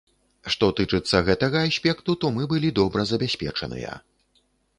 [0.53, 3.93] Што тычыцца гэтага аспекту, то мы былі добра забяспечаныя.